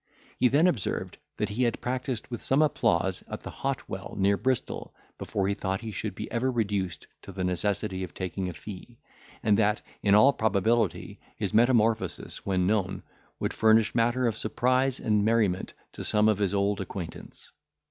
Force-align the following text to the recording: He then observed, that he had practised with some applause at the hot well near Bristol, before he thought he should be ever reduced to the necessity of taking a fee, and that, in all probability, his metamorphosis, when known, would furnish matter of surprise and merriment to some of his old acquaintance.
He 0.39 0.47
then 0.47 0.65
observed, 0.65 1.19
that 1.37 1.49
he 1.49 1.61
had 1.61 1.79
practised 1.79 2.27
with 2.29 2.41
some 2.41 2.63
applause 2.63 3.23
at 3.27 3.41
the 3.41 3.51
hot 3.51 3.87
well 3.87 4.15
near 4.17 4.35
Bristol, 4.35 4.95
before 5.19 5.47
he 5.47 5.53
thought 5.53 5.81
he 5.81 5.91
should 5.91 6.15
be 6.15 6.31
ever 6.31 6.49
reduced 6.51 7.05
to 7.21 7.31
the 7.31 7.43
necessity 7.43 8.03
of 8.03 8.15
taking 8.15 8.49
a 8.49 8.53
fee, 8.55 8.97
and 9.43 9.59
that, 9.59 9.81
in 10.01 10.15
all 10.15 10.33
probability, 10.33 11.19
his 11.37 11.53
metamorphosis, 11.53 12.43
when 12.43 12.65
known, 12.65 13.03
would 13.39 13.53
furnish 13.53 13.93
matter 13.93 14.25
of 14.25 14.35
surprise 14.35 14.99
and 14.99 15.23
merriment 15.23 15.73
to 15.91 16.03
some 16.03 16.27
of 16.27 16.39
his 16.39 16.55
old 16.55 16.81
acquaintance. 16.81 17.51